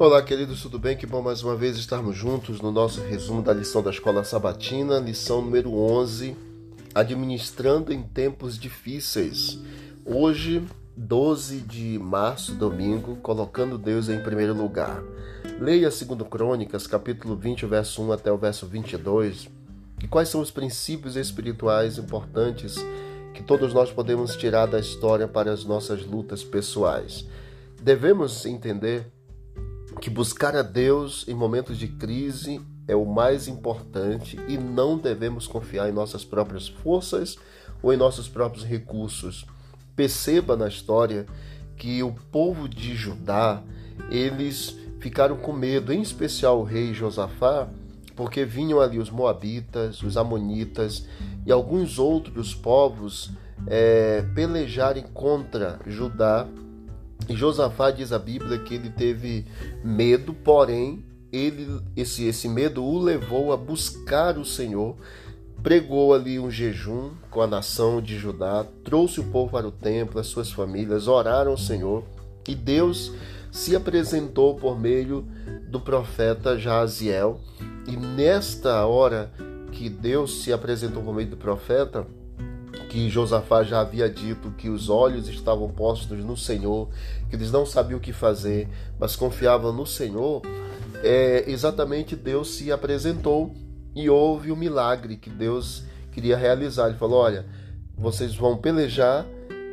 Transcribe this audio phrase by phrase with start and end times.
[0.00, 0.96] Olá, queridos, tudo bem?
[0.96, 5.00] Que bom mais uma vez estarmos juntos no nosso resumo da lição da Escola Sabatina,
[5.00, 6.36] lição número 11,
[6.94, 9.58] Administrando em Tempos Difíceis.
[10.04, 10.64] Hoje,
[10.96, 15.02] 12 de março, domingo, colocando Deus em primeiro lugar.
[15.58, 19.48] Leia 2 Crônicas, capítulo 20, verso 1 até o verso 22.
[20.00, 22.76] E quais são os princípios espirituais importantes
[23.34, 27.26] que todos nós podemos tirar da história para as nossas lutas pessoais?
[27.82, 29.17] Devemos entender
[30.08, 35.46] que buscar a Deus em momentos de crise é o mais importante e não devemos
[35.46, 37.36] confiar em nossas próprias forças
[37.82, 39.44] ou em nossos próprios recursos.
[39.94, 41.26] Perceba na história
[41.76, 43.62] que o povo de Judá,
[44.10, 47.68] eles ficaram com medo, em especial o rei Josafá,
[48.16, 51.06] porque vinham ali os moabitas, os amonitas
[51.44, 53.30] e alguns outros povos
[53.66, 56.48] é, pelejarem contra Judá
[57.28, 59.44] Josafá diz a Bíblia que ele teve
[59.84, 64.96] medo, porém ele esse esse medo o levou a buscar o Senhor,
[65.62, 70.20] pregou ali um jejum com a nação de Judá, trouxe o povo para o templo,
[70.20, 72.04] as suas famílias oraram ao Senhor
[72.46, 73.12] e Deus
[73.52, 75.26] se apresentou por meio
[75.68, 77.40] do profeta Jaziel.
[77.86, 79.30] E nesta hora
[79.72, 82.06] que Deus se apresentou por meio do profeta,
[82.88, 86.88] que Josafá já havia dito que os olhos estavam postos no Senhor,
[87.28, 90.42] que eles não sabiam o que fazer, mas confiavam no Senhor,
[91.02, 93.54] é, exatamente Deus se apresentou
[93.94, 96.88] e houve o milagre que Deus queria realizar.
[96.88, 97.46] Ele falou: Olha,
[97.96, 99.26] vocês vão pelejar,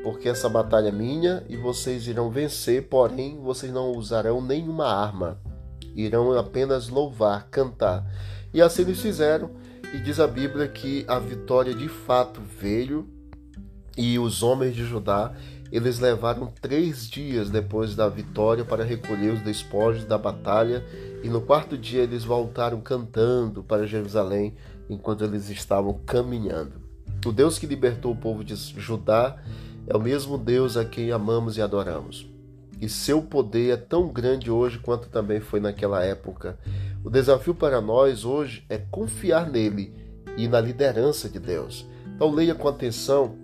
[0.04, 5.40] porque essa batalha é minha, e vocês irão vencer, porém vocês não usarão nenhuma arma,
[5.96, 8.06] irão apenas louvar, cantar.
[8.54, 9.52] E assim eles fizeram.
[9.94, 13.08] E diz a Bíblia que a vitória de fato veio
[13.98, 15.34] e os homens de Judá
[15.72, 20.86] eles levaram três dias depois da vitória para recolher os despojos da batalha
[21.24, 24.54] e no quarto dia eles voltaram cantando para Jerusalém
[24.90, 26.82] enquanto eles estavam caminhando.
[27.26, 29.38] O Deus que libertou o povo de Judá
[29.88, 32.30] é o mesmo Deus a quem amamos e adoramos.
[32.80, 36.60] E seu poder é tão grande hoje quanto também foi naquela época.
[37.06, 39.94] O desafio para nós hoje é confiar nele
[40.36, 41.86] e na liderança de Deus.
[42.16, 43.36] Então leia com atenção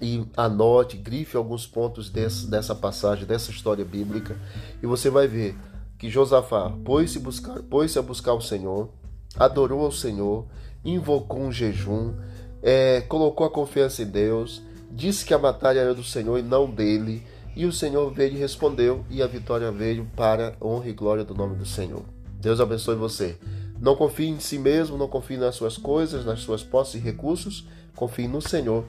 [0.00, 4.36] e anote, grife alguns pontos desse, dessa passagem, dessa história bíblica,
[4.80, 5.56] e você vai ver
[5.98, 8.88] que Josafá pôs-se buscar, pôs a buscar o Senhor,
[9.36, 10.46] adorou ao Senhor,
[10.84, 12.14] invocou um jejum,
[12.62, 14.62] é, colocou a confiança em Deus,
[14.92, 18.38] disse que a batalha era do Senhor e não dele, e o Senhor veio e
[18.38, 22.13] respondeu, e a vitória veio para a honra e glória do nome do Senhor.
[22.44, 23.38] Deus abençoe você.
[23.80, 27.66] Não confie em si mesmo, não confie nas suas coisas, nas suas posses e recursos.
[27.96, 28.84] Confie no Senhor,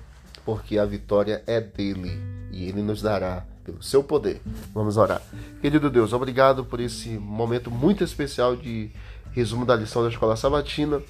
[0.46, 2.20] porque a vitória é dele
[2.52, 4.42] e ele nos dará pelo seu poder.
[4.74, 5.22] Vamos orar.
[5.62, 8.92] Querido Deus, obrigado por esse momento muito especial de
[9.32, 11.02] resumo da lição da escola sabatina.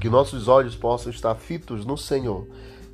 [0.00, 2.48] Que nossos olhos possam estar fitos no Senhor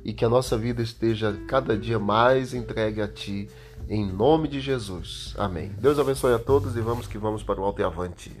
[0.05, 3.49] e que a nossa vida esteja cada dia mais entregue a Ti,
[3.89, 5.33] em nome de Jesus.
[5.35, 5.71] Amém.
[5.79, 8.31] Deus abençoe a todos e vamos que vamos para o alto e avante.